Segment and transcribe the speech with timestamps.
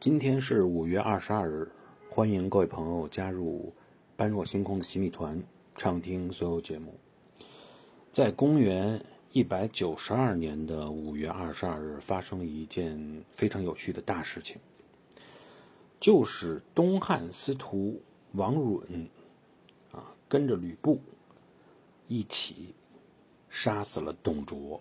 [0.00, 1.70] 今天是五月二十二日，
[2.08, 3.70] 欢迎各位朋友加入
[4.16, 5.38] 般若星空的洗米团，
[5.76, 6.98] 畅听所有节目。
[8.10, 14.56] 在公元一百九十二年的五月二十二日，发生了一件非常有趣的大事情，
[16.00, 18.00] 就是东汉司徒
[18.32, 19.06] 王允
[19.92, 20.98] 啊，跟着吕布
[22.08, 22.74] 一起
[23.50, 24.80] 杀死了董卓。